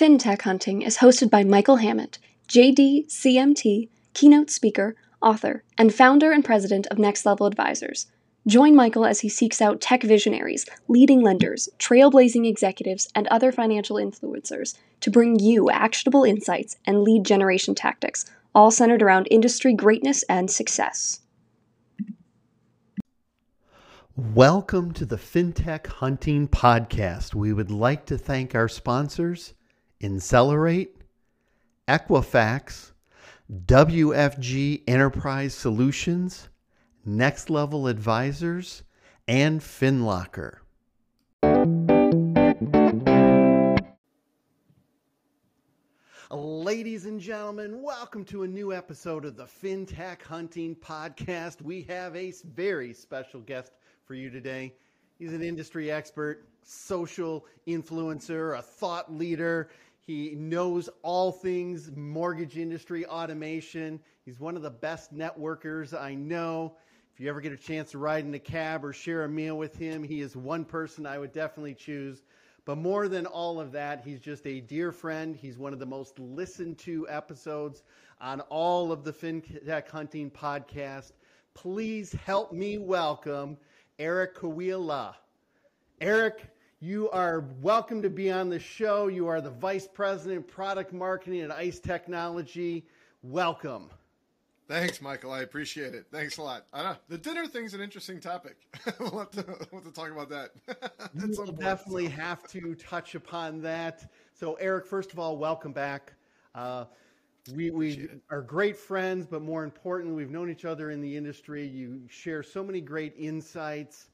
[0.00, 2.18] FinTech Hunting is hosted by Michael Hammett,
[2.48, 8.06] JD, CMT, keynote speaker, author, and founder and president of Next Level Advisors.
[8.46, 13.96] Join Michael as he seeks out tech visionaries, leading lenders, trailblazing executives, and other financial
[13.96, 18.24] influencers to bring you actionable insights and lead generation tactics,
[18.54, 21.20] all centered around industry greatness and success.
[24.16, 27.34] Welcome to the FinTech Hunting Podcast.
[27.34, 29.52] We would like to thank our sponsors,
[30.02, 30.96] Incelerate,
[31.86, 32.92] Equifax,
[33.66, 36.48] WFG Enterprise Solutions,
[37.04, 38.82] Next Level Advisors,
[39.28, 40.56] and FinLocker.
[46.30, 51.60] Ladies and gentlemen, welcome to a new episode of the FinTech Hunting Podcast.
[51.60, 53.72] We have a very special guest
[54.06, 54.72] for you today.
[55.18, 59.68] He's an industry expert, social influencer, a thought leader.
[60.02, 64.00] He knows all things mortgage industry automation.
[64.24, 66.76] He's one of the best networkers I know.
[67.12, 69.58] If you ever get a chance to ride in a cab or share a meal
[69.58, 72.22] with him, he is one person I would definitely choose.
[72.64, 75.34] But more than all of that, he's just a dear friend.
[75.34, 77.82] He's one of the most listened to episodes
[78.20, 81.12] on all of the FinTech Hunting podcast.
[81.54, 83.56] Please help me welcome
[83.98, 85.14] Eric Kawila.
[86.00, 86.48] Eric,
[86.82, 89.08] you are welcome to be on the show.
[89.08, 92.86] You are the Vice President, Product Marketing at ICE Technology.
[93.22, 93.90] Welcome.
[94.66, 95.30] Thanks, Michael.
[95.30, 96.06] I appreciate it.
[96.10, 96.64] Thanks a lot.
[96.72, 98.56] I know the dinner thing's an interesting topic.
[98.98, 100.52] we'll, have to, we'll have to talk about that.
[101.36, 104.10] we'll definitely have to touch upon that.
[104.32, 106.14] So, Eric, first of all, welcome back.
[106.54, 106.86] Uh,
[107.54, 111.66] we, we are great friends, but more importantly, we've known each other in the industry.
[111.66, 114.08] You share so many great insights.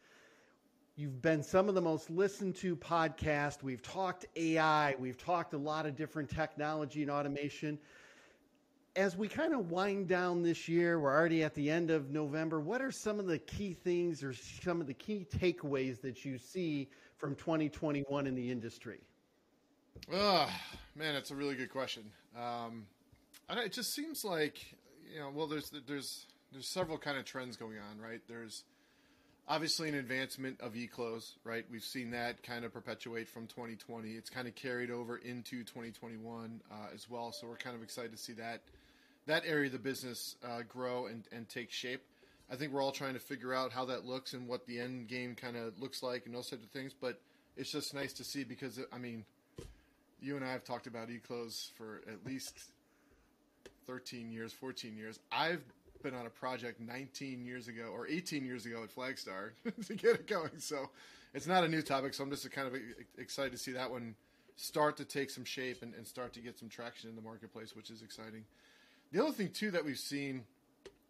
[0.96, 3.62] You've been some of the most listened to podcast.
[3.62, 4.94] We've talked AI.
[4.98, 7.78] We've talked a lot of different technology and automation
[8.96, 12.60] as we kind of wind down this year, we're already at the end of November.
[12.60, 16.38] What are some of the key things or some of the key takeaways that you
[16.38, 19.00] see from 2021 in the industry?
[20.12, 20.50] Oh,
[20.94, 22.04] man, that's a really good question.
[22.36, 22.86] Um,
[23.50, 24.74] it just seems like
[25.12, 28.20] you know, well, there's there's there's several kind of trends going on, right?
[28.28, 28.64] There's
[29.48, 31.64] obviously an advancement of e-close, right?
[31.70, 34.10] We've seen that kind of perpetuate from 2020.
[34.10, 37.32] It's kind of carried over into 2021 uh, as well.
[37.32, 38.62] So we're kind of excited to see that
[39.26, 42.00] that area of the business uh, grow and, and take shape.
[42.48, 45.08] I think we're all trying to figure out how that looks and what the end
[45.08, 46.94] game kind of looks like and those types of things.
[46.98, 47.20] But
[47.56, 49.24] it's just nice to see because I mean,
[50.20, 52.56] you and I have talked about eClose for at least
[53.88, 55.18] 13 years, 14 years.
[55.32, 55.64] I've
[56.06, 59.50] been on a project 19 years ago or 18 years ago at Flagstar
[59.86, 60.58] to get it going.
[60.58, 60.90] So
[61.34, 62.14] it's not a new topic.
[62.14, 62.76] So I'm just kind of
[63.18, 64.14] excited to see that one
[64.54, 67.74] start to take some shape and, and start to get some traction in the marketplace,
[67.74, 68.44] which is exciting.
[69.10, 70.44] The other thing too that we've seen,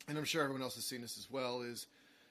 [0.09, 1.89] and I'm sure everyone else has seen this as well, is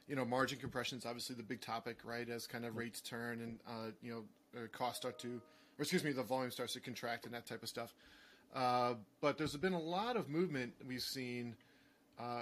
[0.07, 2.27] you know margin compression is obviously the big topic, right?
[2.27, 4.23] As kind of rates turn and uh, you know
[4.59, 7.61] uh, costs start to, or excuse me, the volume starts to contract and that type
[7.61, 7.93] of stuff.
[8.55, 11.55] Uh, but there's been a lot of movement we've seen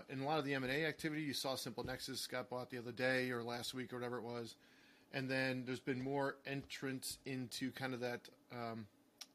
[0.10, 1.22] in a lot of the M&A activity.
[1.22, 4.56] You saw SimpleNexus got bought the other day or last week or whatever it was,
[5.14, 8.86] and then there's been more entrance into kind of that um,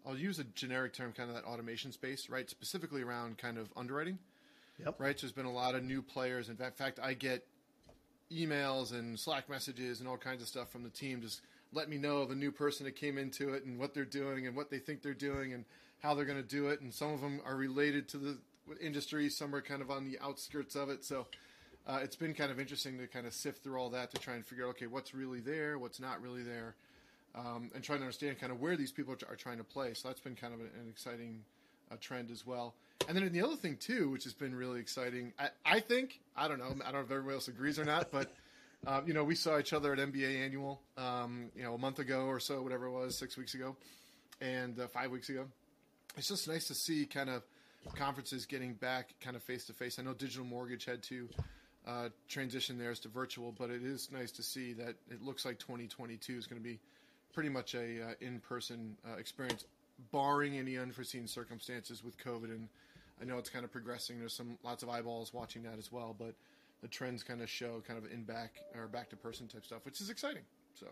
[0.06, 2.48] I'll use a generic term, kind of that automation space, right?
[2.48, 4.18] Specifically around kind of underwriting.
[4.78, 5.00] Yep.
[5.00, 5.18] Right.
[5.18, 6.48] So there's been a lot of new players.
[6.48, 7.44] In fact, I get
[8.32, 11.20] emails and Slack messages and all kinds of stuff from the team.
[11.20, 14.46] Just let me know the new person that came into it and what they're doing
[14.46, 15.64] and what they think they're doing and
[16.00, 16.80] how they're going to do it.
[16.80, 18.38] And some of them are related to the
[18.80, 19.28] industry.
[19.30, 21.04] Some are kind of on the outskirts of it.
[21.04, 21.26] So
[21.86, 24.34] uh, it's been kind of interesting to kind of sift through all that to try
[24.34, 26.74] and figure out okay, what's really there, what's not really there
[27.34, 29.94] um, and trying to understand kind of where these people are, trying to play.
[29.94, 31.44] So that's been kind of an, exciting
[31.90, 32.74] uh, trend as well.
[33.08, 36.48] And then the other thing too, which has been really exciting, I, I, think I
[36.48, 38.32] don't know, I don't know if everybody else agrees or not, but
[38.86, 41.98] um, you know, we saw each other at MBA Annual, um, you know, a month
[41.98, 43.76] ago or so, whatever it was, six weeks ago,
[44.40, 45.46] and uh, five weeks ago.
[46.16, 47.42] It's just nice to see kind of
[47.94, 49.98] conferences getting back kind of face to face.
[49.98, 51.28] I know Digital Mortgage had to
[51.86, 55.58] uh, transition theirs to virtual, but it is nice to see that it looks like
[55.58, 56.78] 2022 is going to be
[57.32, 59.64] pretty much a uh, in-person uh, experience,
[60.12, 62.50] barring any unforeseen circumstances with COVID.
[62.50, 62.68] And
[63.20, 64.18] I know it's kind of progressing.
[64.18, 66.34] There's some lots of eyeballs watching that as well, but
[66.82, 69.84] the trends kind of show kind of in back or back to person type stuff,
[69.84, 70.42] which is exciting.
[70.74, 70.86] So.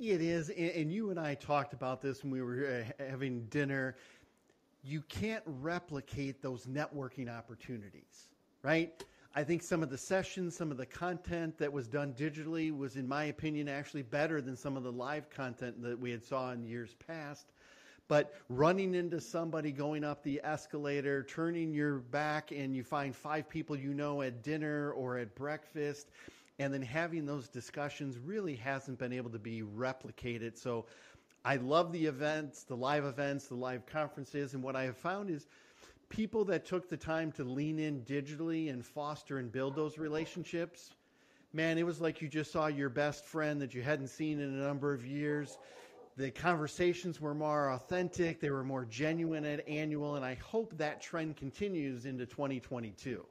[0.00, 3.94] It is, and you and I talked about this when we were uh, having dinner.
[4.86, 8.28] You can't replicate those networking opportunities,
[8.62, 9.02] right?
[9.34, 12.96] I think some of the sessions, some of the content that was done digitally was,
[12.96, 16.52] in my opinion, actually better than some of the live content that we had saw
[16.52, 17.46] in years past.
[18.08, 23.48] but running into somebody going up the escalator, turning your back, and you find five
[23.48, 26.10] people you know at dinner or at breakfast,
[26.58, 30.56] and then having those discussions really hasn't been able to be replicated.
[30.56, 30.86] So
[31.44, 35.28] I love the events, the live events, the live conferences, and what I have found
[35.28, 35.46] is
[36.08, 40.90] people that took the time to lean in digitally and foster and build those relationships.
[41.52, 44.54] Man, it was like you just saw your best friend that you hadn't seen in
[44.54, 45.58] a number of years.
[46.16, 51.02] The conversations were more authentic, they were more genuine at annual, and I hope that
[51.02, 53.26] trend continues into 2022.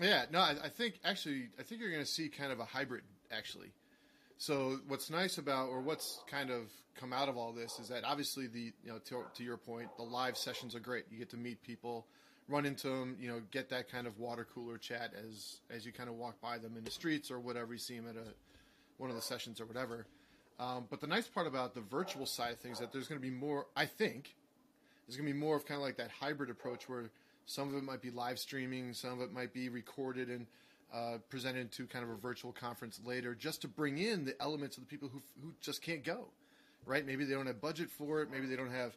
[0.00, 2.64] Yeah, no, I, I think actually, I think you're going to see kind of a
[2.64, 3.72] hybrid actually.
[4.38, 8.04] So what's nice about, or what's kind of come out of all this, is that
[8.04, 11.06] obviously the, you know, to, to your point, the live sessions are great.
[11.10, 12.06] You get to meet people,
[12.48, 15.92] run into them, you know, get that kind of water cooler chat as as you
[15.92, 18.24] kind of walk by them in the streets or whatever you see them at a
[18.96, 20.06] one of the sessions or whatever.
[20.60, 23.26] Um, but the nice part about the virtual side of things that there's going to
[23.26, 23.66] be more.
[23.76, 24.36] I think
[25.06, 27.10] there's going to be more of kind of like that hybrid approach where
[27.46, 30.46] some of it might be live streaming, some of it might be recorded and
[30.92, 34.76] uh, presented to kind of a virtual conference later, just to bring in the elements
[34.76, 36.28] of the people who who just can't go,
[36.86, 37.06] right?
[37.06, 38.30] Maybe they don't have budget for it.
[38.30, 38.96] Maybe they don't have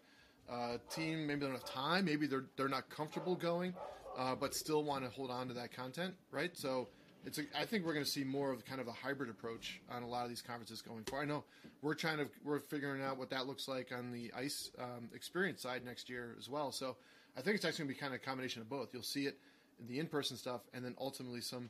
[0.50, 1.28] uh, team.
[1.28, 2.06] Maybe they don't have time.
[2.06, 3.74] Maybe they're they're not comfortable going,
[4.18, 6.56] uh, but still want to hold on to that content, right?
[6.58, 6.88] So.
[7.24, 9.80] It's a, I think we're going to see more of kind of a hybrid approach
[9.92, 11.26] on a lot of these conferences going forward.
[11.26, 11.44] I know
[11.84, 15.62] we're trying to we're figuring out what that looks like on the ICE um, experience
[15.62, 16.72] side next year as well.
[16.72, 16.98] So
[17.38, 18.90] I think it's actually going to be kind of a combination of both.
[18.92, 19.38] You'll see it
[19.80, 21.70] in the in-person stuff, and then ultimately some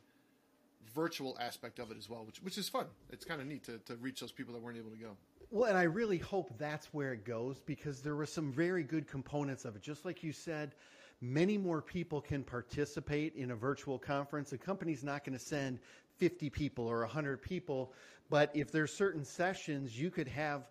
[0.94, 2.86] virtual aspect of it as well, which which is fun.
[3.10, 5.16] It's kind of neat to, to reach those people that weren't able to go.
[5.50, 9.06] Well, and I really hope that's where it goes because there were some very good
[9.06, 9.82] components of it.
[9.82, 10.74] Just like you said,
[11.20, 14.52] many more people can participate in a virtual conference.
[14.52, 15.78] A company's not going to send
[16.16, 17.92] 50 people or 100 people,
[18.30, 20.62] but if there's certain sessions, you could have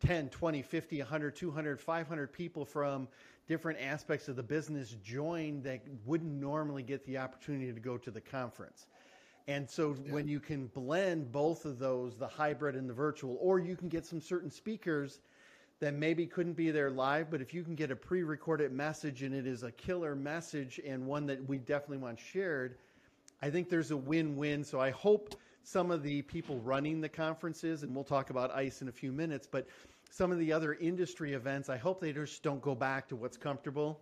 [0.00, 3.08] 10, 20, 50, 100, 200, 500 people from
[3.48, 8.10] different aspects of the business join that wouldn't normally get the opportunity to go to
[8.10, 8.86] the conference.
[9.48, 10.12] And so yeah.
[10.12, 13.88] when you can blend both of those, the hybrid and the virtual, or you can
[13.88, 15.20] get some certain speakers
[15.80, 19.34] that maybe couldn't be there live, but if you can get a pre-recorded message and
[19.34, 22.76] it is a killer message and one that we definitely want shared,
[23.40, 24.62] I think there's a win-win.
[24.62, 28.82] So I hope some of the people running the conferences, and we'll talk about ICE
[28.82, 29.66] in a few minutes, but
[30.10, 33.36] some of the other industry events, I hope they just don't go back to what's
[33.36, 34.00] comfortable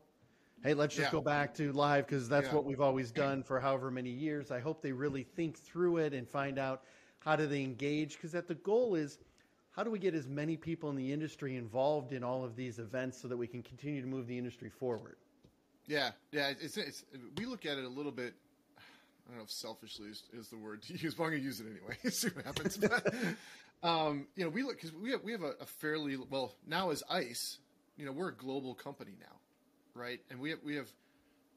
[0.62, 1.12] hey, let's just yeah.
[1.12, 2.54] go back to live because that's yeah.
[2.54, 4.50] what we've always done for however many years.
[4.50, 6.82] I hope they really think through it and find out
[7.20, 9.18] how do they engage because that the goal is
[9.70, 12.78] how do we get as many people in the industry involved in all of these
[12.78, 15.16] events so that we can continue to move the industry forward.
[15.86, 16.52] Yeah, yeah.
[16.60, 17.04] It's, it's
[17.36, 18.34] we look at it a little bit.
[18.76, 21.46] I don't know if selfishly is, is the word to use, but I'm going to
[21.46, 21.96] use it anyway.
[22.10, 22.76] See what happens.
[22.76, 23.14] but,
[23.88, 26.90] um, you know, we look because we have we have a, a fairly well now
[26.90, 27.58] as ICE.
[27.96, 29.37] You know, we're a global company now
[29.98, 30.20] right?
[30.30, 30.88] And we have, we have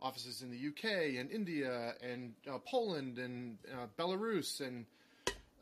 [0.02, 4.86] offices in the UK and India and uh, Poland and uh, Belarus and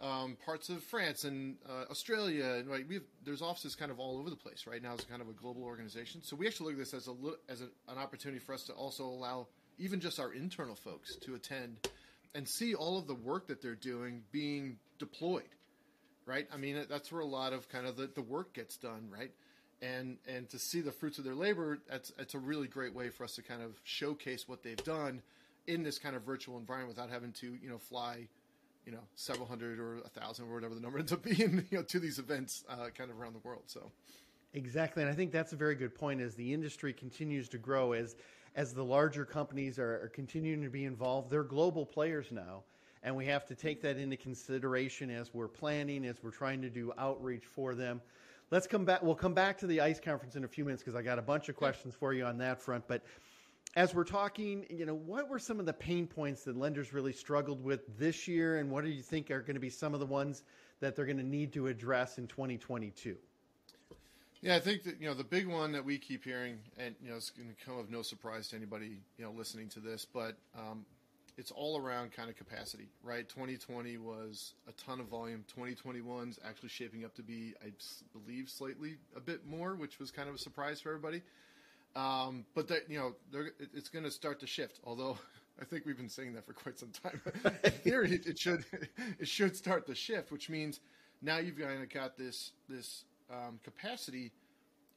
[0.01, 2.53] um, parts of France and uh, Australia.
[2.53, 4.93] And right, we have, there's offices kind of all over the place right now.
[4.93, 6.23] It's kind of a global organization.
[6.23, 7.13] So we actually look at this as a
[7.49, 9.47] as a, an opportunity for us to also allow
[9.77, 11.77] even just our internal folks to attend
[12.33, 15.43] and see all of the work that they're doing being deployed.
[16.25, 16.47] Right.
[16.53, 19.09] I mean, that's where a lot of kind of the, the work gets done.
[19.11, 19.31] Right
[19.81, 23.09] and and to see the fruits of their labor, that's it's a really great way
[23.09, 25.21] for us to kind of showcase what they've done
[25.67, 28.27] in this kind of virtual environment without having to you know fly,
[28.85, 31.77] you know, several hundred or a thousand or whatever the number ends up being, you
[31.77, 33.63] know, to these events uh, kind of around the world.
[33.67, 33.91] So.
[34.55, 36.21] Exactly, and I think that's a very good point.
[36.21, 38.15] As the industry continues to grow, as
[38.55, 42.63] as the larger companies are, are continuing to be involved, they're global players now,
[43.03, 46.69] and we have to take that into consideration as we're planning, as we're trying to
[46.69, 48.01] do outreach for them.
[48.51, 49.03] Let's come back.
[49.03, 51.21] We'll come back to the ICE conference in a few minutes because I got a
[51.21, 52.87] bunch of questions for you on that front.
[52.87, 53.03] But
[53.75, 57.13] as we're talking, you know, what were some of the pain points that lenders really
[57.13, 59.99] struggled with this year, and what do you think are going to be some of
[59.99, 60.43] the ones
[60.79, 63.15] that they're going to need to address in 2022?
[64.41, 67.09] Yeah, I think that you know the big one that we keep hearing, and you
[67.09, 70.05] know, it's going to come of no surprise to anybody you know listening to this,
[70.05, 70.85] but um,
[71.39, 73.27] it's all around kind of capacity, right?
[73.29, 75.45] 2020 was a ton of volume.
[75.57, 77.71] 2021's actually shaping up to be, I
[78.11, 81.21] believe, slightly a bit more, which was kind of a surprise for everybody.
[81.95, 83.15] Um, but that you know,
[83.73, 84.81] it's going to start to shift.
[84.83, 85.17] Although
[85.61, 87.21] I think we've been saying that for quite some time.
[87.63, 88.65] In theory, it, should
[89.19, 90.81] it should start to shift, which means
[91.21, 94.33] now you've kind of got this this um, capacity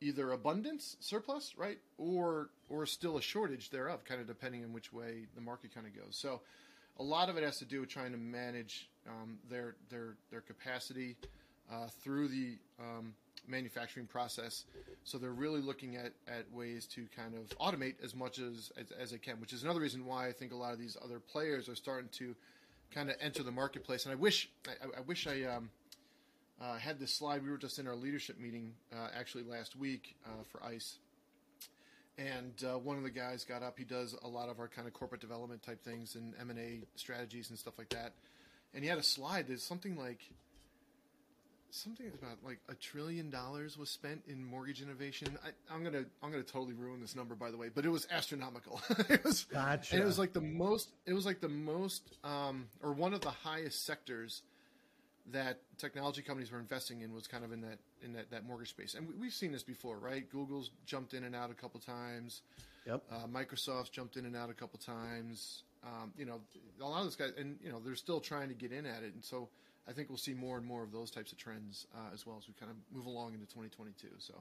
[0.02, 4.92] either abundance surplus right or or still a shortage thereof kind of depending on which
[4.92, 6.40] way the market kind of goes so
[6.98, 10.40] a lot of it has to do with trying to manage um, their their their
[10.40, 11.16] capacity
[11.72, 13.14] uh, through the um,
[13.46, 14.64] manufacturing process.
[15.04, 18.92] So they're really looking at, at ways to kind of automate as much as, as,
[18.92, 21.18] as they can, which is another reason why I think a lot of these other
[21.18, 22.34] players are starting to
[22.94, 24.04] kind of enter the marketplace.
[24.04, 25.70] And I wish I, I wish I um,
[26.62, 27.42] uh, had this slide.
[27.42, 30.98] We were just in our leadership meeting uh, actually last week uh, for ICE,
[32.18, 33.78] and uh, one of the guys got up.
[33.78, 36.58] He does a lot of our kind of corporate development type things and M and
[36.58, 38.12] A strategies and stuff like that.
[38.74, 39.48] And he had a slide.
[39.48, 40.20] There's something like
[41.70, 45.38] something about like a trillion dollars was spent in mortgage innovation.
[45.44, 48.06] I, am gonna I'm gonna totally ruin this number by the way, but it was
[48.10, 48.80] astronomical.
[49.08, 49.96] it was gotcha.
[49.96, 53.30] it was like the most it was like the most um, or one of the
[53.30, 54.42] highest sectors
[55.30, 58.70] that technology companies were investing in was kind of in that in that, that mortgage
[58.70, 58.94] space.
[58.94, 60.28] And we, have seen this before, right?
[60.28, 62.42] Google's jumped in and out a couple times.
[62.86, 63.02] Yep.
[63.10, 65.62] Uh, Microsoft's jumped in and out a couple times.
[65.84, 66.40] Um, you know,
[66.80, 69.02] a lot of those guys, and you know, they're still trying to get in at
[69.02, 69.48] it, and so
[69.88, 72.36] I think we'll see more and more of those types of trends uh, as well
[72.38, 74.08] as we kind of move along into 2022.
[74.18, 74.34] So,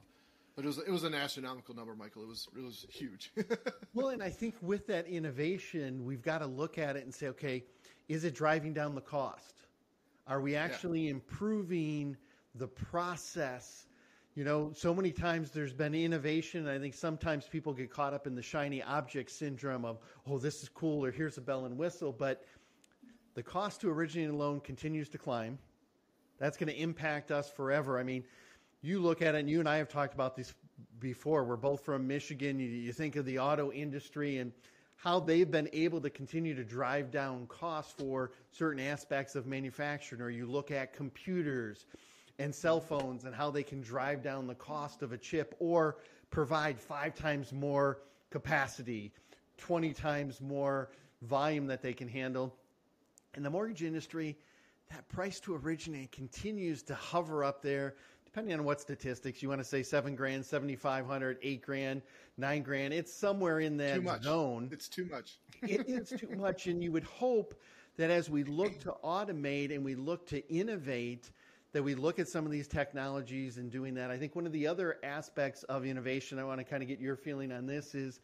[0.54, 2.22] but it was it was an astronomical number, Michael.
[2.22, 3.32] It was it was huge.
[3.94, 7.28] well, and I think with that innovation, we've got to look at it and say,
[7.28, 7.64] okay,
[8.08, 9.62] is it driving down the cost?
[10.26, 11.12] Are we actually yeah.
[11.12, 12.16] improving
[12.54, 13.86] the process?
[14.34, 16.66] You know, so many times there's been innovation.
[16.66, 20.62] I think sometimes people get caught up in the shiny object syndrome of, oh, this
[20.62, 22.12] is cool, or here's a bell and whistle.
[22.12, 22.44] But
[23.34, 25.58] the cost to originate a loan continues to climb.
[26.38, 27.98] That's going to impact us forever.
[27.98, 28.24] I mean,
[28.80, 30.54] you look at it, and you and I have talked about this
[30.98, 31.44] before.
[31.44, 32.58] We're both from Michigan.
[32.58, 34.52] You, you think of the auto industry and
[34.96, 40.22] how they've been able to continue to drive down costs for certain aspects of manufacturing,
[40.22, 41.86] or you look at computers
[42.38, 45.96] and cell phones and how they can drive down the cost of a chip or
[46.30, 47.98] provide five times more
[48.30, 49.12] capacity,
[49.58, 50.90] 20 times more
[51.22, 52.54] volume that they can handle.
[53.36, 54.36] In the mortgage industry,
[54.90, 57.94] that price to originate continues to hover up there,
[58.32, 62.00] depending on what statistics you want to say seven grand, 7,500, eight grand,
[62.38, 62.94] nine grand.
[62.94, 64.22] It's somewhere in that too much.
[64.22, 64.70] zone.
[64.72, 65.38] It's too much.
[65.60, 66.66] it is too much.
[66.66, 67.54] And you would hope
[67.98, 71.30] that as we look to automate and we look to innovate,
[71.72, 74.10] that we look at some of these technologies and doing that.
[74.10, 77.00] I think one of the other aspects of innovation, I want to kind of get
[77.00, 78.20] your feeling on this, is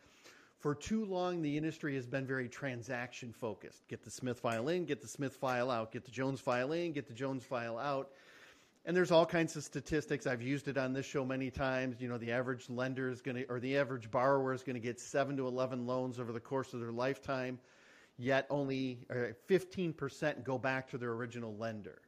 [0.59, 3.87] for too long, the industry has been very transaction focused.
[3.89, 6.93] Get the Smith file in, get the Smith file out, get the Jones file in,
[6.93, 8.11] get the Jones file out.
[8.85, 10.27] And there's all kinds of statistics.
[10.27, 12.01] I've used it on this show many times.
[12.01, 14.81] You know, the average lender is going to, or the average borrower is going to
[14.81, 17.59] get seven to 11 loans over the course of their lifetime,
[18.17, 22.01] yet only uh, 15% go back to their original lender.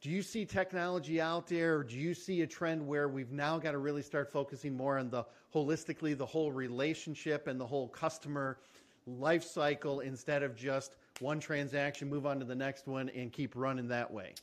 [0.00, 3.58] Do you see technology out there, or do you see a trend where we've now
[3.58, 7.88] got to really start focusing more on the holistically, the whole relationship and the whole
[7.88, 8.58] customer
[9.06, 13.56] life cycle instead of just one transaction, move on to the next one, and keep
[13.56, 14.34] running that way?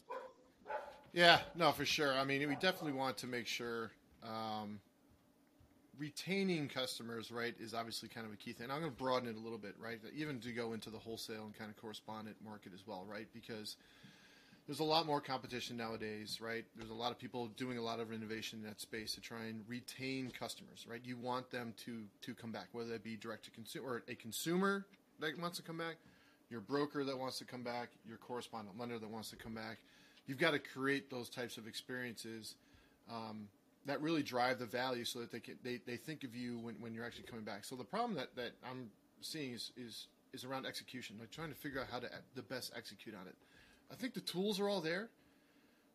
[1.16, 2.14] Yeah, no, for sure.
[2.14, 3.90] I mean, we definitely want to make sure
[4.22, 4.80] um,
[5.98, 8.70] retaining customers, right, is obviously kind of a key thing.
[8.70, 11.46] I'm going to broaden it a little bit, right, even to go into the wholesale
[11.46, 13.78] and kind of correspondent market as well, right, because–
[14.66, 16.66] there's a lot more competition nowadays, right?
[16.76, 19.46] There's a lot of people doing a lot of innovation in that space to try
[19.46, 21.02] and retain customers, right?
[21.04, 24.16] You want them to to come back, whether that be direct to consumer or a
[24.16, 24.86] consumer
[25.20, 25.98] that wants to come back,
[26.50, 29.78] your broker that wants to come back, your correspondent lender that wants to come back.
[30.28, 32.56] You've got to create those types of experiences
[33.12, 33.48] um,
[33.86, 36.76] that really drive the value, so that they can, they, they think of you when,
[36.80, 37.64] when you're actually coming back.
[37.64, 38.90] So the problem that, that I'm
[39.22, 42.74] seeing is is is around execution, like trying to figure out how to the best
[42.76, 43.36] execute on it.
[43.92, 45.10] I think the tools are all there,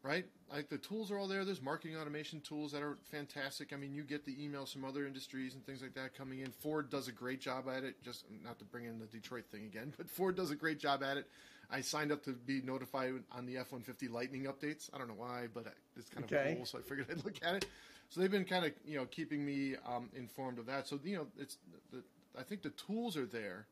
[0.03, 0.25] right?
[0.53, 1.45] Like the tools are all there.
[1.45, 3.73] There's marketing automation tools that are fantastic.
[3.73, 6.53] I mean, you get the emails from other industries and things like that coming in.
[6.53, 8.03] Ford does a great job at it.
[8.03, 11.03] Just not to bring in the Detroit thing again, but Ford does a great job
[11.03, 11.29] at it.
[11.73, 14.91] I signed up to be notified on the F-150 Lightning updates.
[14.93, 16.55] I don't know why, but it's kind of okay.
[16.57, 17.67] cool, so I figured I'd look at it.
[18.09, 20.89] So they've been kind of you know keeping me um, informed of that.
[20.89, 21.59] So you know, it's
[21.93, 22.03] the,
[22.39, 23.67] I think the tools are there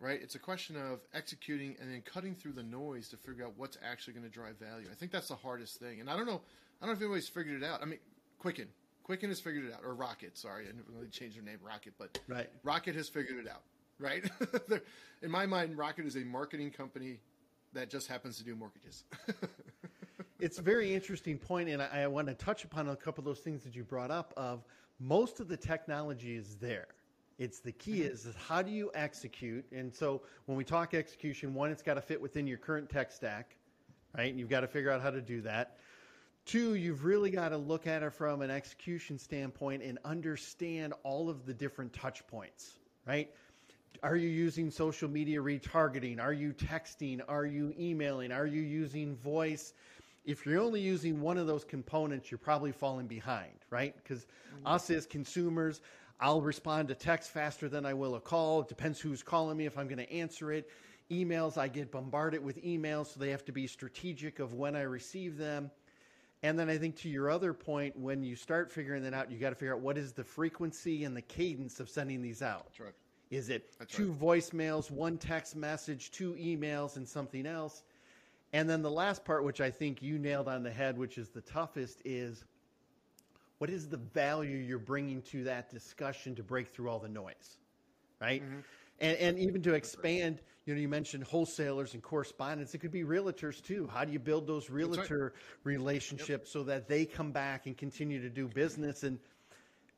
[0.00, 0.20] right?
[0.20, 3.78] It's a question of executing and then cutting through the noise to figure out what's
[3.84, 4.86] actually going to drive value.
[4.90, 6.00] I think that's the hardest thing.
[6.00, 6.40] And I don't know,
[6.80, 7.82] I don't know if anybody's figured it out.
[7.82, 7.98] I mean,
[8.38, 8.66] Quicken,
[9.04, 10.36] Quicken has figured it out, or Rocket.
[10.36, 12.48] Sorry, I didn't really change their name, Rocket, but right.
[12.64, 13.62] Rocket has figured it out,
[14.00, 14.28] right?
[15.22, 17.20] In my mind, Rocket is a marketing company
[17.72, 19.04] that just happens to do mortgages.
[20.40, 23.26] it's a very interesting point, and I, I want to touch upon a couple of
[23.26, 24.32] those things that you brought up.
[24.36, 24.64] Of
[24.98, 26.88] most of the technology is there
[27.40, 28.12] it's the key mm-hmm.
[28.12, 29.64] is, is how do you execute?
[29.72, 33.10] And so when we talk execution, one, it's got to fit within your current tech
[33.10, 33.56] stack,
[34.16, 34.28] right?
[34.28, 35.78] And you've got to figure out how to do that.
[36.44, 41.30] Two, you've really got to look at it from an execution standpoint and understand all
[41.30, 42.74] of the different touch points,
[43.06, 43.30] right?
[44.02, 46.20] Are you using social media retargeting?
[46.20, 47.20] Are you texting?
[47.28, 48.32] Are you emailing?
[48.32, 49.74] Are you using voice?
[50.24, 53.94] if you're only using one of those components, you're probably falling behind, right?
[53.96, 54.66] Because mm-hmm.
[54.66, 55.80] us as consumers,
[56.20, 58.60] I'll respond to text faster than I will a call.
[58.60, 60.70] It depends who's calling me if I'm going to answer it.
[61.10, 64.82] Emails, I get bombarded with emails, so they have to be strategic of when I
[64.82, 65.70] receive them.
[66.42, 69.38] And then I think to your other point, when you start figuring that out, you
[69.38, 72.66] got to figure out what is the frequency and the cadence of sending these out.
[72.68, 72.94] That's right.
[73.30, 74.20] Is it That's two right.
[74.20, 77.84] voicemails, one text message, two emails, and something else?
[78.52, 81.28] And then the last part, which I think you nailed on the head, which is
[81.28, 82.44] the toughest, is
[83.58, 87.58] what is the value you're bringing to that discussion to break through all the noise,
[88.20, 88.42] right?
[88.42, 88.60] Mm-hmm.
[89.00, 92.74] And, and even to expand, you know, you mentioned wholesalers and correspondents.
[92.74, 93.88] It could be realtors too.
[93.92, 95.32] How do you build those realtor right.
[95.64, 96.48] relationships yep.
[96.48, 99.04] so that they come back and continue to do business?
[99.04, 99.18] And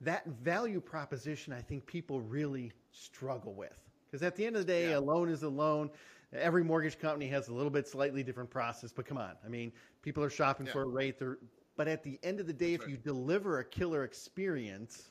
[0.02, 3.78] that value proposition, I think people really struggle with.
[4.10, 4.98] Because at the end of the day, yeah.
[4.98, 5.90] a loan is a loan.
[6.32, 9.32] Every mortgage company has a little bit slightly different process, but come on.
[9.44, 10.72] I mean, people are shopping yeah.
[10.72, 11.18] for a rate.
[11.18, 11.38] They're,
[11.76, 12.90] but at the end of the day, That's if right.
[12.90, 15.10] you deliver a killer experience,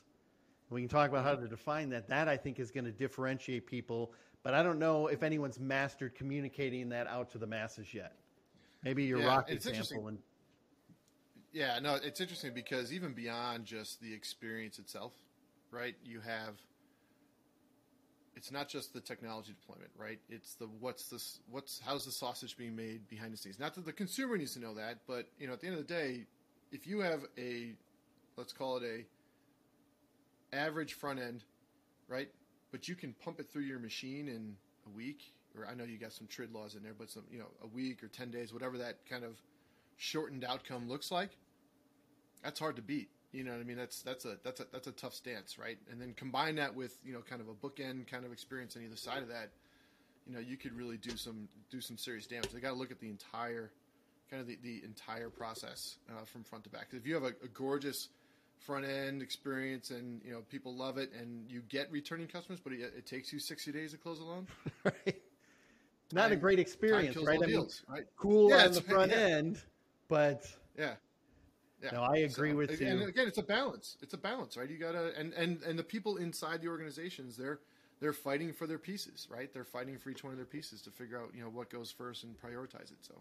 [0.70, 2.08] we can talk about how to define that.
[2.08, 4.12] That I think is going to differentiate people.
[4.42, 8.14] But I don't know if anyone's mastered communicating that out to the masses yet.
[8.82, 10.08] Maybe your yeah, rock example.
[10.08, 10.18] And
[11.52, 15.12] yeah, no, it's interesting because even beyond just the experience itself,
[15.70, 15.94] right?
[16.04, 16.56] You have
[18.34, 20.18] it's not just the technology deployment, right?
[20.28, 23.58] It's the what's this what's how's the sausage being made behind the scenes.
[23.58, 25.86] Not that the consumer needs to know that, but you know, at the end of
[25.86, 26.26] the day,
[26.70, 27.74] if you have a
[28.36, 31.44] let's call it a average front end,
[32.08, 32.28] right?
[32.70, 34.56] But you can pump it through your machine in
[34.86, 37.38] a week, or I know you got some TRID laws in there, but some you
[37.38, 39.36] know a week or ten days, whatever that kind of
[39.98, 41.36] shortened outcome looks like,
[42.42, 43.08] that's hard to beat.
[43.32, 43.78] You know what I mean?
[43.78, 45.78] That's that's a that's a that's a tough stance, right?
[45.90, 48.82] And then combine that with you know kind of a bookend kind of experience on
[48.82, 49.50] either side of that,
[50.26, 52.50] you know, you could really do some do some serious damage.
[52.50, 53.72] They got to look at the entire
[54.30, 56.88] kind of the, the entire process uh, from front to back.
[56.92, 58.08] If you have a, a, gorgeous
[58.58, 62.74] front end experience and you know people love it, and you get returning customers, but
[62.74, 64.46] it, it takes you sixty days to close a loan,
[64.84, 65.16] right?
[66.12, 67.40] Not time, a great experience, right?
[67.42, 68.04] I mean, right?
[68.18, 69.18] Cool yeah, on the front yeah.
[69.18, 69.62] end,
[70.08, 70.44] but
[70.76, 70.94] yeah
[71.82, 71.90] yeah.
[71.92, 72.86] No, I agree so, with and you.
[72.86, 73.96] And again, it's a balance.
[74.02, 74.68] It's a balance, right?
[74.68, 77.60] You gotta and and and the people inside the organizations, they're
[78.00, 79.52] they're fighting for their pieces, right?
[79.52, 81.90] They're fighting for each one of their pieces to figure out, you know, what goes
[81.90, 82.98] first and prioritize it.
[83.00, 83.14] So.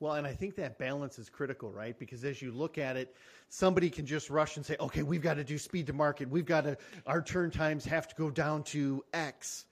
[0.00, 1.98] Well, and I think that balance is critical, right?
[1.98, 3.16] Because as you look at it,
[3.48, 6.28] somebody can just rush and say, "Okay, we've got to do speed to market.
[6.28, 9.64] We've got to our turn times have to go down to X."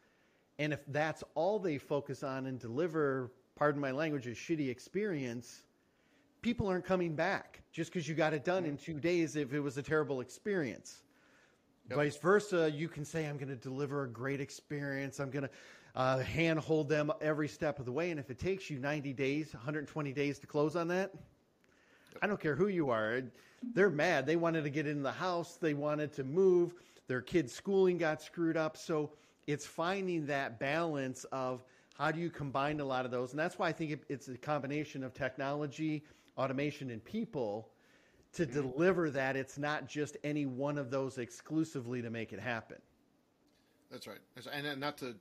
[0.58, 5.64] And if that's all they focus on and deliver, pardon my language, a shitty experience,
[6.42, 9.60] people aren't coming back just because you got it done in two days if it
[9.60, 11.02] was a terrible experience.
[11.88, 11.96] Yep.
[11.98, 15.20] Vice versa, you can say, I'm going to deliver a great experience.
[15.20, 15.50] I'm going to
[15.94, 18.10] uh, hand hold them every step of the way.
[18.10, 21.12] And if it takes you 90 days, 120 days to close on that.
[22.20, 23.22] I don't care who you are.
[23.74, 24.26] They're mad.
[24.26, 26.74] They wanted to get in the house, they wanted to move.
[27.08, 28.76] Their kids' schooling got screwed up.
[28.76, 29.10] So
[29.46, 33.30] it's finding that balance of how do you combine a lot of those.
[33.30, 36.04] And that's why I think it's a combination of technology
[36.38, 37.68] automation and people
[38.32, 38.52] to mm-hmm.
[38.52, 39.36] deliver that.
[39.36, 42.78] It's not just any one of those exclusively to make it happen.
[43.90, 44.18] That's right.
[44.50, 45.14] And not to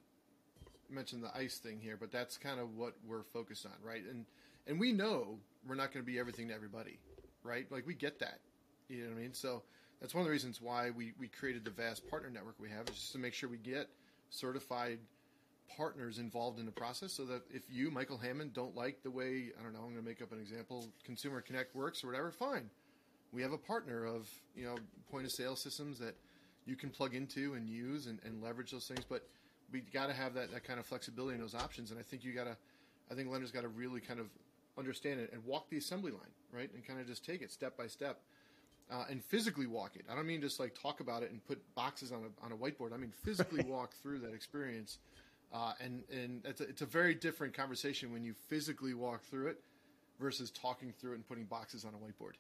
[0.90, 4.04] mention the ICE thing here, but that's kind of what we're focused on, right?
[4.10, 4.26] And
[4.68, 7.00] and we know we're not going to be everything to everybody,
[7.44, 7.70] right?
[7.70, 8.40] Like we get that.
[8.88, 9.34] You know what I mean?
[9.34, 9.64] So
[10.00, 12.88] that's one of the reasons why we, we created the vast partner network we have
[12.88, 13.90] is just to make sure we get
[14.30, 15.00] certified–
[15.78, 19.52] partners involved in the process so that if you, Michael Hammett, don't like the way,
[19.60, 22.32] I don't know, I'm going to make up an example, Consumer Connect works or whatever,
[22.32, 22.70] fine.
[23.32, 24.76] We have a partner of, you know,
[25.10, 26.16] point of sale systems that
[26.66, 29.06] you can plug into and use and, and leverage those things.
[29.08, 29.28] But
[29.72, 31.92] we got to have that, that kind of flexibility in those options.
[31.92, 32.58] And I think you got to,
[33.10, 34.28] I think lenders got to really kind of
[34.78, 36.70] understand it and walk the assembly line, right?
[36.74, 38.20] And kind of just take it step by step.
[38.92, 40.04] Uh, and physically walk it.
[40.12, 42.58] I don't mean just like talk about it and put boxes on a, on a
[42.58, 42.92] whiteboard.
[42.94, 44.98] I mean physically walk through that experience
[45.54, 49.48] uh, and and it's a, it's a very different conversation when you physically walk through
[49.48, 49.62] it
[50.20, 52.34] versus talking through it and putting boxes on a whiteboard.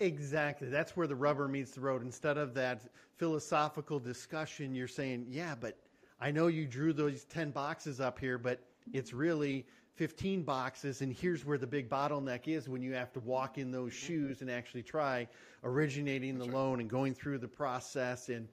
[0.00, 0.68] Exactly.
[0.68, 2.02] That's where the rubber meets the road.
[2.02, 2.82] Instead of that
[3.16, 5.78] philosophical discussion, you're saying, yeah, but
[6.20, 8.58] I know you drew those 10 boxes up here, but
[8.92, 11.02] it's really 15 boxes.
[11.02, 14.40] And here's where the big bottleneck is when you have to walk in those shoes
[14.40, 15.28] and actually try
[15.62, 18.28] originating the loan and going through the process.
[18.28, 18.48] And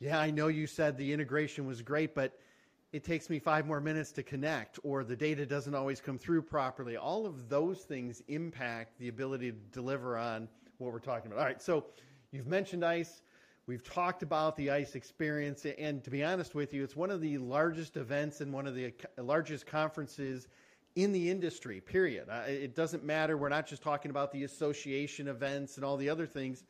[0.00, 2.36] yeah, I know you said the integration was great, but
[2.92, 6.42] it takes me five more minutes to connect, or the data doesn't always come through
[6.42, 6.96] properly.
[6.96, 10.48] All of those things impact the ability to deliver on
[10.78, 11.40] what we're talking about.
[11.40, 11.84] All right, so
[12.32, 13.22] you've mentioned ICE.
[13.66, 17.20] We've talked about the ICE experience, and to be honest with you, it's one of
[17.20, 20.48] the largest events and one of the largest conferences
[20.96, 22.28] in the industry, period.
[22.28, 23.36] Uh, it doesn't matter.
[23.36, 26.64] We're not just talking about the association events and all the other things.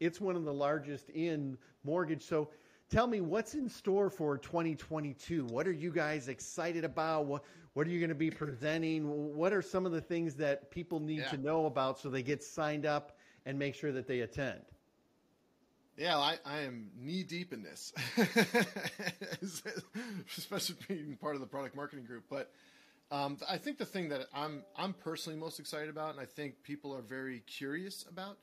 [0.00, 2.22] It's one of the largest in mortgage.
[2.22, 2.48] So
[2.90, 5.46] tell me what's in store for 2022.
[5.46, 7.26] What are you guys excited about?
[7.26, 7.44] What,
[7.74, 9.36] what are you going to be presenting?
[9.36, 11.28] What are some of the things that people need yeah.
[11.28, 14.60] to know about so they get signed up and make sure that they attend?
[15.96, 17.94] Yeah, I, I am knee deep in this,
[20.36, 22.24] especially being part of the product marketing group.
[22.28, 22.52] But
[23.10, 26.62] um, I think the thing that I'm I'm personally most excited about, and I think
[26.62, 28.36] people are very curious about,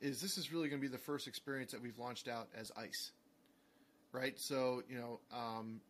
[0.00, 2.70] is this is really going to be the first experience that we've launched out as
[2.76, 3.10] ICE,
[4.12, 4.38] right?
[4.38, 5.80] So you know, um,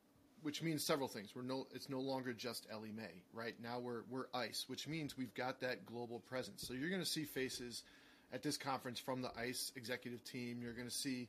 [0.43, 1.31] which means several things.
[1.35, 3.55] We're no, it's no longer just Ellie Mae, right?
[3.63, 6.67] Now we're we're ICE, which means we've got that global presence.
[6.67, 7.83] So you're going to see faces
[8.33, 10.61] at this conference from the ICE executive team.
[10.63, 11.29] You're going to see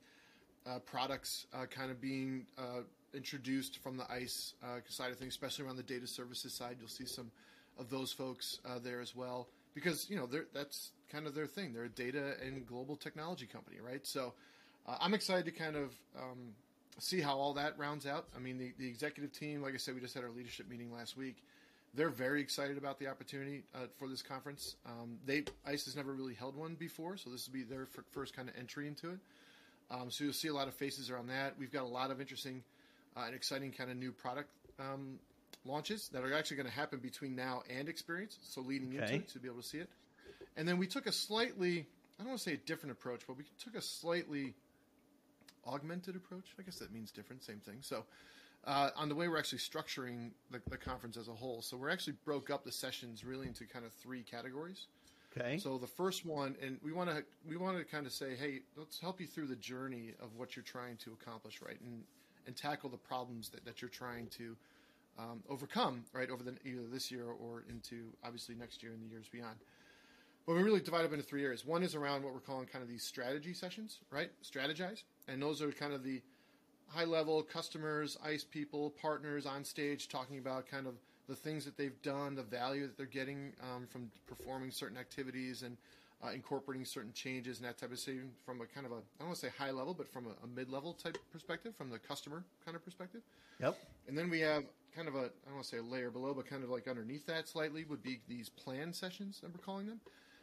[0.65, 2.81] uh, products uh, kind of being uh,
[3.13, 6.77] introduced from the ICE uh, side of things, especially around the data services side.
[6.79, 7.31] You'll see some
[7.77, 11.73] of those folks uh, there as well because you know that's kind of their thing.
[11.73, 14.05] They're a data and global technology company, right?
[14.05, 14.33] So
[14.87, 16.53] uh, I'm excited to kind of um,
[16.99, 18.25] see how all that rounds out.
[18.35, 20.93] I mean, the, the executive team, like I said, we just had our leadership meeting
[20.93, 21.37] last week
[21.93, 24.75] they're very excited about the opportunity uh, for this conference.
[24.85, 28.03] Um, they ICE has never really held one before, so this will be their f-
[28.11, 29.19] first kind of entry into it.
[29.91, 31.53] Um, so you'll see a lot of faces around that.
[31.59, 32.63] We've got a lot of interesting
[33.15, 35.19] uh, and exciting kind of new product um,
[35.65, 38.39] launches that are actually going to happen between now and experience.
[38.41, 39.03] So leading okay.
[39.03, 39.89] into it to be able to see it.
[40.57, 41.85] And then we took a slightly,
[42.19, 44.55] I don't want to say a different approach, but we took a slightly
[45.67, 46.53] augmented approach.
[46.59, 47.77] I guess that means different, same thing.
[47.81, 48.03] So
[48.65, 51.61] uh, on the way we're actually structuring the, the, conference as a whole.
[51.61, 54.87] So we're actually broke up the sessions really into kind of three categories.
[55.37, 55.57] Okay.
[55.57, 58.59] So the first one, and we want to we want to kind of say, hey,
[58.77, 62.03] let's help you through the journey of what you're trying to accomplish, right, and
[62.45, 64.55] and tackle the problems that, that you're trying to
[65.17, 69.07] um, overcome, right, over the either this year or into obviously next year and the
[69.07, 69.55] years beyond.
[70.45, 71.65] But we really divide up into three areas.
[71.65, 74.29] One is around what we're calling kind of these strategy sessions, right?
[74.43, 76.21] Strategize, and those are kind of the
[76.87, 80.93] high level customers, ICE people, partners on stage talking about kind of
[81.27, 85.63] the things that they've done, the value that they're getting um, from performing certain activities
[85.63, 85.77] and
[86.23, 88.99] uh, incorporating certain changes and that type of thing from a kind of a, I
[89.19, 91.89] don't want to say high level, but from a, a mid level type perspective, from
[91.89, 93.21] the customer kind of perspective.
[93.59, 93.77] Yep.
[94.07, 94.63] And then we have
[94.95, 96.87] kind of a, I don't want to say a layer below, but kind of like
[96.87, 99.99] underneath that slightly would be these plan sessions that we're calling them,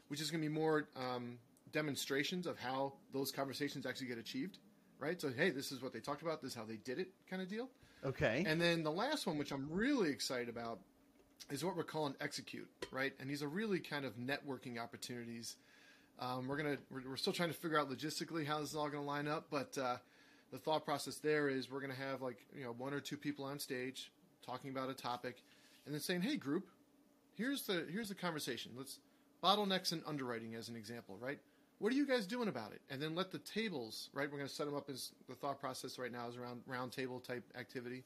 [0.08, 1.38] which is going to be more um,
[1.72, 4.58] demonstrations of how those conversations actually get achieved
[5.00, 5.20] right?
[5.20, 6.40] So hey, this is what they talked about.
[6.40, 7.68] This is how they did it, kind of deal.
[8.04, 8.44] Okay.
[8.46, 10.78] And then the last one, which I'm really excited about,
[11.50, 13.12] is what we're calling execute, right?
[13.18, 15.56] And these are really kind of networking opportunities.
[16.18, 18.88] Um, we're gonna we're, we're, still trying to figure out logistically how this is all
[18.88, 19.96] going to line up, but uh,
[20.52, 23.16] the thought process there is we're going to have like you know one or two
[23.16, 24.12] people on stage
[24.44, 25.42] talking about a topic,
[25.86, 26.68] and then saying, "Hey, group,
[27.34, 28.72] here's the here's the conversation.
[28.76, 28.98] Let's
[29.42, 31.38] bottlenecks in underwriting as an example, right?
[31.80, 32.82] What are you guys doing about it?
[32.90, 34.30] And then let the tables, right?
[34.30, 36.92] We're going to set them up as the thought process right now is around round
[36.92, 38.04] table type activity.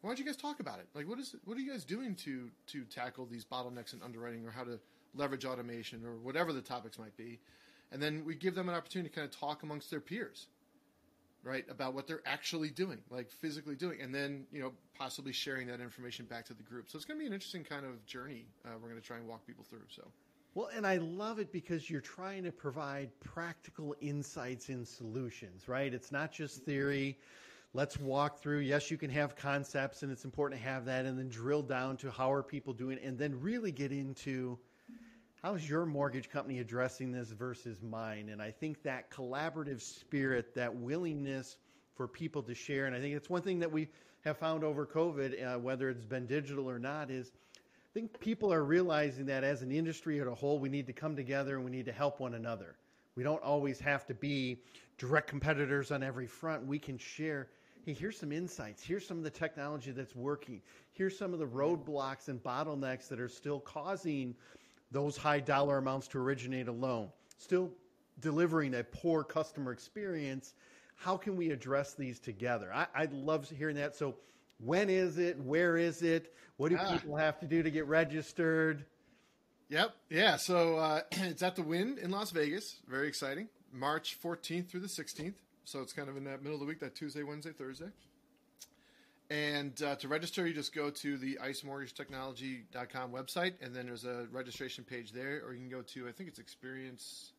[0.00, 0.88] Why don't you guys talk about it?
[0.94, 4.46] Like, what is what are you guys doing to to tackle these bottlenecks in underwriting,
[4.46, 4.80] or how to
[5.14, 7.38] leverage automation, or whatever the topics might be?
[7.92, 10.46] And then we give them an opportunity to kind of talk amongst their peers,
[11.44, 15.66] right, about what they're actually doing, like physically doing, and then you know possibly sharing
[15.66, 16.88] that information back to the group.
[16.88, 19.18] So it's going to be an interesting kind of journey uh, we're going to try
[19.18, 19.84] and walk people through.
[19.90, 20.02] So.
[20.56, 25.92] Well, and I love it because you're trying to provide practical insights and solutions, right?
[25.92, 27.18] It's not just theory.
[27.74, 28.60] Let's walk through.
[28.60, 31.98] Yes, you can have concepts, and it's important to have that, and then drill down
[31.98, 34.58] to how are people doing, and then really get into
[35.42, 38.30] how's your mortgage company addressing this versus mine.
[38.30, 41.58] And I think that collaborative spirit, that willingness
[41.96, 43.88] for people to share, and I think it's one thing that we
[44.24, 47.30] have found over COVID, uh, whether it's been digital or not, is
[47.96, 51.16] think people are realizing that as an industry as a whole, we need to come
[51.16, 52.76] together and we need to help one another.
[53.14, 54.58] We don't always have to be
[54.98, 56.66] direct competitors on every front.
[56.66, 57.48] We can share,
[57.86, 58.82] hey, here's some insights.
[58.82, 60.60] Here's some of the technology that's working.
[60.92, 64.34] Here's some of the roadblocks and bottlenecks that are still causing
[64.90, 67.70] those high dollar amounts to originate a loan, still
[68.20, 70.52] delivering a poor customer experience.
[70.96, 72.70] How can we address these together?
[72.74, 73.96] I, I love hearing that.
[73.96, 74.16] So
[74.58, 75.38] when is it?
[75.38, 76.34] Where is it?
[76.56, 76.92] What do ah.
[76.92, 78.84] people have to do to get registered?
[79.68, 79.94] Yep.
[80.10, 80.36] Yeah.
[80.36, 82.76] So uh, it's at the Wynn in Las Vegas.
[82.88, 83.48] Very exciting.
[83.72, 85.34] March 14th through the 16th.
[85.64, 87.88] So it's kind of in that middle of the week, that Tuesday, Wednesday, Thursday.
[89.28, 94.28] And uh, to register, you just go to the icemortgagetechnology.com website, and then there's a
[94.30, 97.32] registration page there, or you can go to, I think it's experience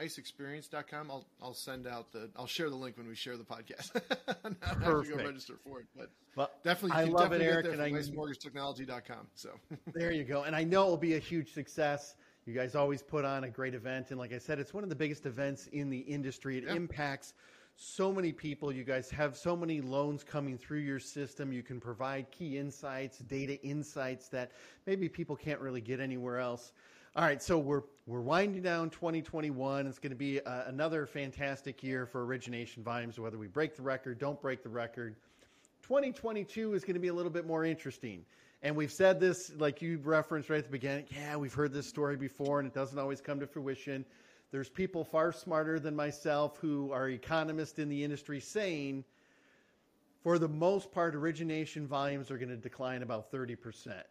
[0.00, 1.10] iceexperience.com.
[1.10, 3.92] I'll I'll send out the I'll share the link when we share the podcast.
[4.82, 5.16] Perfect.
[5.18, 7.90] go register for it, but Well, definitely I love it, definitely Eric, get and I-
[8.02, 9.26] from icemortgagetechnology.com.
[9.34, 9.50] So
[9.94, 10.42] There you go.
[10.44, 12.14] And I know it'll be a huge success.
[12.44, 14.10] You guys always put on a great event.
[14.10, 16.58] And like I said, it's one of the biggest events in the industry.
[16.58, 16.74] It Yeah.
[16.74, 17.34] impacts
[17.78, 18.72] so many people.
[18.72, 21.52] You guys have so many loans coming through your system.
[21.52, 24.52] You can provide key insights, data insights that
[24.86, 26.72] maybe people can't really get anywhere else.
[27.16, 29.86] All right, so we're we're winding down 2021.
[29.86, 33.18] It's going to be uh, another fantastic year for origination volumes.
[33.18, 35.16] Whether we break the record, don't break the record,
[35.84, 38.22] 2022 is going to be a little bit more interesting.
[38.62, 41.06] And we've said this, like you referenced right at the beginning.
[41.10, 44.04] Yeah, we've heard this story before, and it doesn't always come to fruition.
[44.50, 49.04] There's people far smarter than myself who are economists in the industry saying,
[50.22, 54.02] for the most part, origination volumes are going to decline about 30%.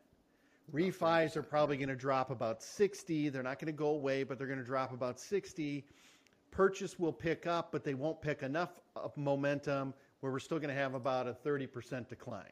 [0.73, 3.29] Refis are probably going to drop about 60.
[3.29, 5.85] They're not going to go away, but they're going to drop about 60.
[6.51, 10.73] Purchase will pick up, but they won't pick enough of momentum where we're still going
[10.73, 12.51] to have about a 30% decline.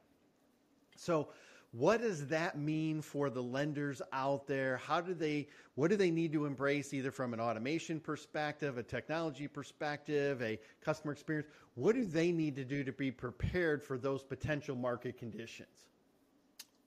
[0.95, 1.29] So,
[1.71, 4.77] what does that mean for the lenders out there?
[4.77, 8.83] How do they what do they need to embrace either from an automation perspective, a
[8.83, 11.47] technology perspective, a customer experience?
[11.73, 15.87] What do they need to do to be prepared for those potential market conditions?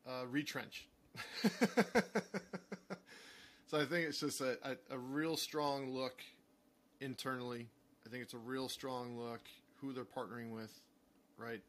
[0.07, 0.89] uh, retrench.
[3.67, 6.23] so I think it's just a, a, a real strong look
[7.01, 7.69] internally.
[8.07, 9.41] I think it's a real strong look
[9.81, 10.73] who they're partnering with,
[11.37, 11.61] right?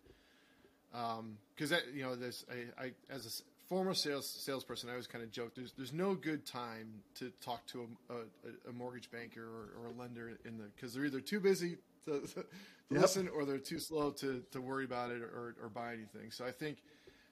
[0.93, 3.29] Um, because that you know, this I, I as a
[3.67, 5.53] former sales salesperson, I always kind of joke.
[5.55, 9.87] There's there's no good time to talk to a, a, a mortgage banker or, or
[9.87, 12.45] a lender in the because they're either too busy to, to
[12.89, 13.01] Yep.
[13.01, 16.31] listen or they're too slow to, to worry about it or, or buy anything.
[16.31, 16.77] So I think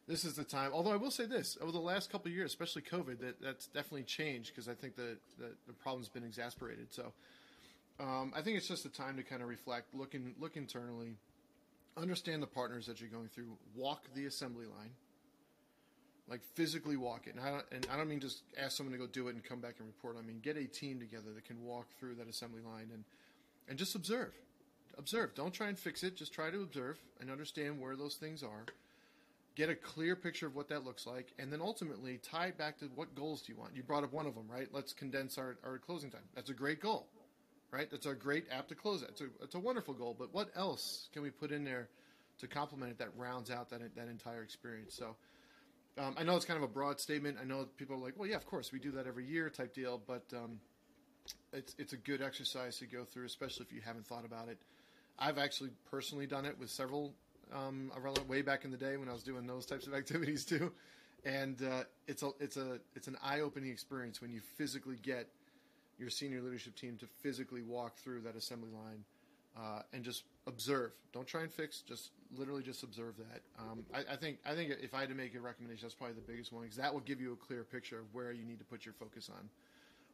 [0.07, 0.71] this is the time.
[0.73, 3.67] Although I will say this, over the last couple of years, especially COVID, that that's
[3.67, 6.93] definitely changed because I think that the, the problem's been exasperated.
[6.93, 7.11] So
[7.99, 11.15] um, I think it's just a time to kind of reflect, look in, look internally,
[11.97, 14.91] understand the partners that you're going through, walk the assembly line,
[16.29, 17.35] like physically walk it.
[17.35, 19.43] And I don't, and I don't mean just ask someone to go do it and
[19.43, 20.17] come back and report.
[20.19, 23.03] I mean get a team together that can walk through that assembly line and
[23.67, 24.33] and just observe.
[24.97, 25.33] Observe.
[25.33, 26.15] Don't try and fix it.
[26.15, 28.65] Just try to observe and understand where those things are.
[29.55, 32.77] Get a clear picture of what that looks like, and then ultimately tie it back
[32.79, 33.75] to what goals do you want.
[33.75, 34.67] You brought up one of them, right?
[34.71, 36.23] Let's condense our, our closing time.
[36.35, 37.07] That's a great goal,
[37.71, 37.89] right?
[37.89, 39.09] That's a great app to close it.
[39.11, 41.87] It's a, it's a wonderful goal, but what else can we put in there
[42.39, 44.93] to complement it that rounds out that, that entire experience?
[44.93, 45.15] So
[45.97, 47.37] um, I know it's kind of a broad statement.
[47.41, 49.73] I know people are like, well, yeah, of course, we do that every year type
[49.73, 50.59] deal, but um,
[51.53, 54.57] it's it's a good exercise to go through, especially if you haven't thought about it.
[55.17, 57.13] I've actually personally done it with several
[57.53, 60.45] um, around way back in the day when I was doing those types of activities
[60.45, 60.71] too,
[61.23, 65.27] and uh, it's a it's a it's an eye opening experience when you physically get
[65.97, 69.03] your senior leadership team to physically walk through that assembly line
[69.57, 70.91] uh, and just observe.
[71.13, 71.81] Don't try and fix.
[71.81, 73.41] Just literally just observe that.
[73.59, 76.15] Um, I, I think I think if I had to make a recommendation, that's probably
[76.15, 78.59] the biggest one because that will give you a clear picture of where you need
[78.59, 79.49] to put your focus on.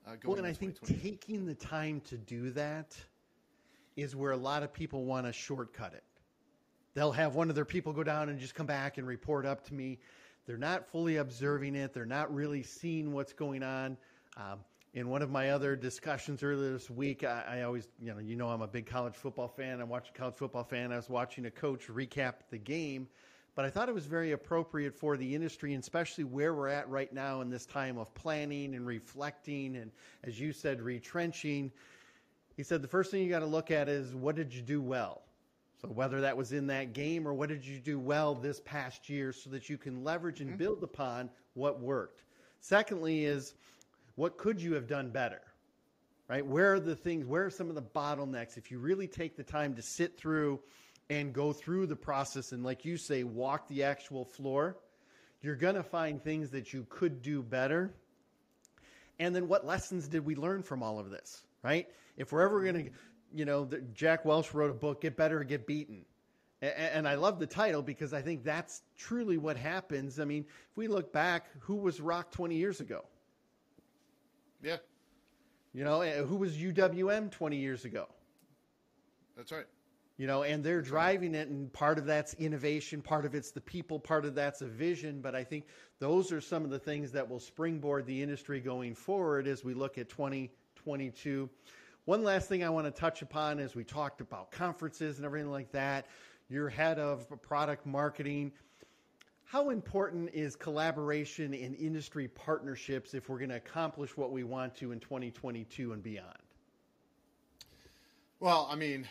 [0.06, 2.96] Uh, going Well, and I think taking the time to do that
[3.96, 6.04] is where a lot of people want to shortcut it.
[6.94, 9.66] They'll have one of their people go down and just come back and report up
[9.68, 10.00] to me.
[10.46, 11.94] They're not fully observing it.
[11.94, 13.98] They're not really seeing what's going on.
[14.36, 14.60] Um,
[14.94, 18.36] in one of my other discussions earlier this week, I, I always, you know, you
[18.36, 19.80] know, I'm a big college football fan.
[19.80, 20.92] I'm watching college football fan.
[20.92, 23.08] I was watching a coach recap the game,
[23.56, 26.90] but I thought it was very appropriate for the industry, and especially where we're at
[26.90, 29.92] right now in this time of planning and reflecting, and
[30.26, 31.72] as you said, retrenching.
[32.58, 34.82] He said the first thing you got to look at is what did you do
[34.82, 35.22] well.
[35.82, 39.10] So whether that was in that game or what did you do well this past
[39.10, 40.60] year so that you can leverage and mm-hmm.
[40.60, 42.24] build upon what worked.
[42.60, 43.56] Secondly is
[44.16, 45.42] what could you have done better?
[46.28, 46.46] Right?
[46.46, 48.58] Where are the things, where are some of the bottlenecks?
[48.58, 50.60] If you really take the time to sit through
[51.10, 54.78] and go through the process and like you say, walk the actual floor,
[55.42, 57.94] you're going to find things that you could do better.
[59.20, 61.88] And then what lessons did we learn from all of this, right?
[62.18, 62.92] If we're ever going to,
[63.34, 66.06] you know, the, Jack Welch wrote a book, Get Better or Get Beaten.
[66.62, 70.20] And I love the title because I think that's truly what happens.
[70.20, 73.04] I mean, if we look back, who was rock 20 years ago?
[74.62, 74.78] Yeah,
[75.74, 78.08] You know, eh, who was UWM 20 years ago?
[79.36, 79.66] that's right.
[80.18, 83.62] You know, and they're driving it, and part of that's innovation, part of it's the
[83.62, 85.20] people, part of that's a vision.
[85.20, 85.66] But I think
[85.98, 89.74] those are some of the things that will springboard the industry going forward as we
[89.74, 91.50] look at 2022.
[92.06, 95.52] One last thing I want to touch upon is we talked about conferences and everything
[95.52, 96.08] like that.
[96.50, 98.52] You're head of product marketing.
[99.44, 104.74] How important is collaboration and industry partnerships if we're going to accomplish what we want
[104.76, 106.38] to in 2022 and beyond?
[108.40, 109.08] Well, I mean,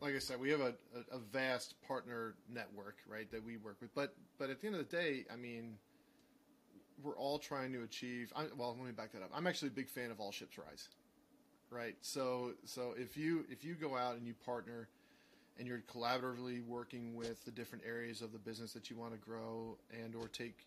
[0.00, 0.74] like I said, we have a,
[1.10, 3.94] a, vast partner network, right, that we work with.
[3.94, 5.78] But but at the end of the day, I mean,
[7.02, 8.32] we're all trying to achieve.
[8.36, 9.30] I, well, let me back that up.
[9.32, 10.88] I'm actually a big fan of all ships rise,
[11.72, 11.96] right?
[12.00, 14.88] So so if you if you go out and you partner,
[15.58, 19.18] and you're collaboratively working with the different areas of the business that you want to
[19.18, 20.66] grow and or take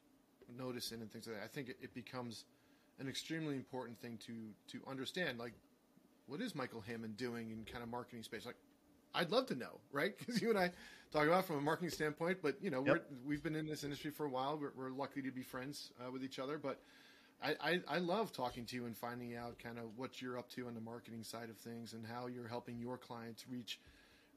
[0.58, 2.46] notice in and things like that, I think it, it becomes
[3.00, 4.34] an extremely important thing to
[4.78, 5.39] to understand.
[5.39, 5.54] Like,
[6.28, 8.46] what is Michael Hammett doing in kind of marketing space?
[8.46, 8.56] Like,
[9.13, 10.18] I'd love to know, right?
[10.20, 10.72] Because you and I
[11.12, 13.06] talk about from a marketing standpoint, but you know, yep.
[13.26, 14.58] we have been in this industry for a while.
[14.58, 16.82] We're, we're lucky to be friends uh, with each other, but
[17.43, 20.50] I, I, I, love talking to you and finding out kind of what you're up
[20.52, 23.80] to on the marketing side of things and how you're helping your clients reach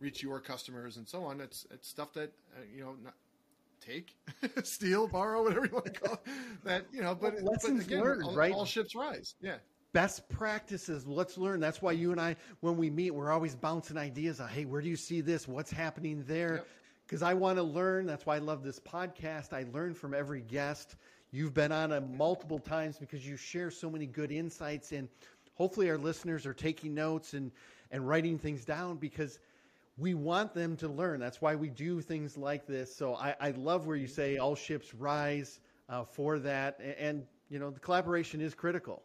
[0.00, 1.40] reach your customers and so on.
[1.40, 2.94] It's it's stuff that uh, you know.
[3.02, 3.14] Not,
[3.80, 4.16] take,
[4.64, 6.32] steal, borrow, whatever you want to call it.
[6.64, 8.52] That you know, but, well, lessons but again, learned, all, right?
[8.52, 9.36] All ships rise.
[9.40, 9.54] Yeah
[9.92, 11.06] best practices.
[11.06, 11.60] Let's learn.
[11.60, 14.40] That's why you and I, when we meet, we're always bouncing ideas.
[14.40, 15.48] Of, hey, where do you see this?
[15.48, 16.64] What's happening there?
[17.06, 17.30] Because yep.
[17.30, 18.06] I want to learn.
[18.06, 19.52] That's why I love this podcast.
[19.52, 20.96] I learn from every guest.
[21.30, 25.08] You've been on multiple times because you share so many good insights, and
[25.54, 27.50] hopefully our listeners are taking notes and
[27.90, 29.38] and writing things down because
[29.96, 31.20] we want them to learn.
[31.20, 32.94] That's why we do things like this.
[32.94, 37.26] So I, I love where you say all ships rise uh, for that, and, and
[37.50, 39.02] you know the collaboration is critical.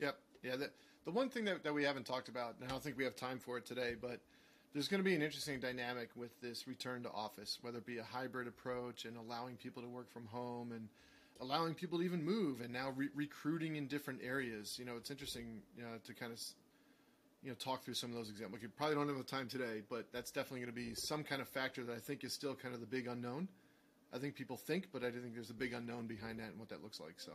[0.00, 0.18] Yep.
[0.42, 0.56] Yeah.
[0.56, 0.70] The,
[1.04, 3.16] the one thing that, that we haven't talked about, and I don't think we have
[3.16, 4.20] time for it today, but
[4.72, 7.98] there's going to be an interesting dynamic with this return to office, whether it be
[7.98, 10.88] a hybrid approach and allowing people to work from home and
[11.40, 14.76] allowing people to even move and now re- recruiting in different areas.
[14.78, 16.40] You know, it's interesting you know, to kind of
[17.42, 18.62] you know talk through some of those examples.
[18.62, 21.40] You probably don't have the time today, but that's definitely going to be some kind
[21.40, 23.48] of factor that I think is still kind of the big unknown.
[24.12, 26.68] I think people think, but I think there's a big unknown behind that and what
[26.68, 27.14] that looks like.
[27.18, 27.32] So,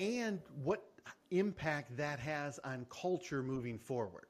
[0.00, 0.84] and what
[1.30, 4.26] impact that has on culture moving forward.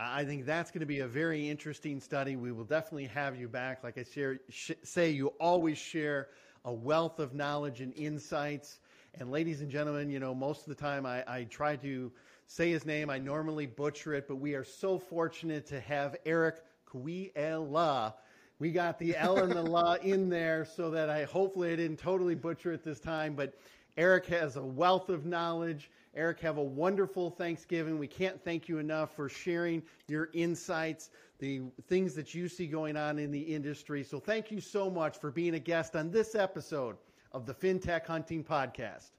[0.00, 2.36] I think that's going to be a very interesting study.
[2.36, 3.82] We will definitely have you back.
[3.82, 6.28] Like I share, sh- say, you always share
[6.64, 8.78] a wealth of knowledge and insights.
[9.18, 12.12] And ladies and gentlemen, you know, most of the time I, I try to
[12.46, 13.10] say his name.
[13.10, 18.14] I normally butcher it, but we are so fortunate to have Eric Kuiela.
[18.60, 21.98] We got the L and the La in there so that I hopefully I didn't
[21.98, 23.34] totally butcher it this time.
[23.34, 23.54] But
[23.98, 25.90] Eric has a wealth of knowledge.
[26.14, 27.98] Eric, have a wonderful Thanksgiving.
[27.98, 32.96] We can't thank you enough for sharing your insights, the things that you see going
[32.96, 34.04] on in the industry.
[34.04, 36.96] So, thank you so much for being a guest on this episode
[37.32, 39.10] of the FinTech Hunting Podcast.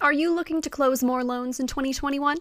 [0.00, 2.36] Are you looking to close more loans in 2021?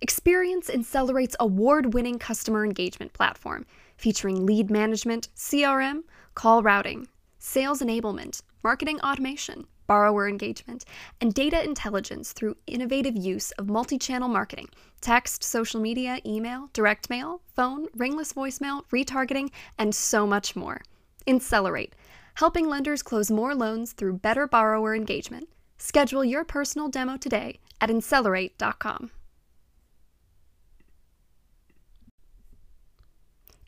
[0.00, 6.04] Experience Insellerate's award winning customer engagement platform featuring lead management, CRM,
[6.36, 7.08] call routing,
[7.40, 10.84] sales enablement, marketing automation, borrower engagement,
[11.20, 14.68] and data intelligence through innovative use of multi channel marketing
[15.00, 20.80] text, social media, email, direct mail, phone, ringless voicemail, retargeting, and so much more.
[21.26, 21.94] Insellerate,
[22.34, 25.48] helping lenders close more loans through better borrower engagement.
[25.76, 29.10] Schedule your personal demo today at Insellerate.com.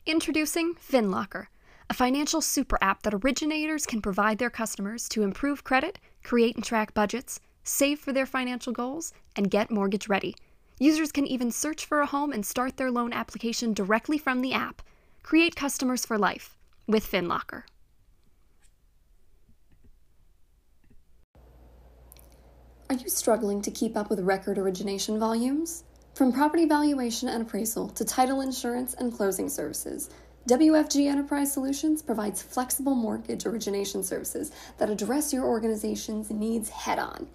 [0.07, 1.45] Introducing FinLocker
[1.87, 6.63] a financial super app that originators can provide their customers to improve credit, create and
[6.63, 10.33] track budgets, save for their financial goals, and get mortgage ready.
[10.79, 14.53] Users can even search for a home and start their loan application directly from the
[14.53, 14.81] app.
[15.21, 17.63] Create customers for life with FinLocker.
[22.89, 25.83] Are you struggling to keep up with record origination volumes?
[26.13, 30.09] From property valuation and appraisal to title insurance and closing services,
[30.49, 37.27] WFG Enterprise Solutions provides flexible mortgage origination services that address your organization's needs head on.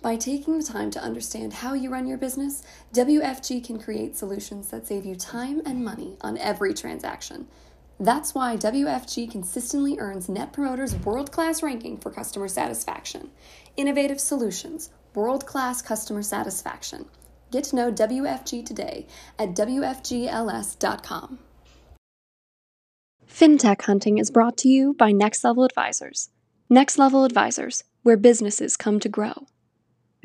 [0.00, 2.62] By taking the time to understand how you run your business,
[2.94, 7.46] WFG can create solutions that save you time and money on every transaction.
[8.00, 13.30] That's why WFG consistently earns Net Promoter's world class ranking for customer satisfaction.
[13.76, 17.04] Innovative solutions, world class customer satisfaction.
[17.52, 19.06] Get to know WFG today
[19.38, 21.38] at WFGLS.com.
[23.28, 26.30] FinTech Hunting is brought to you by Next Level Advisors.
[26.70, 29.46] Next Level Advisors, where businesses come to grow.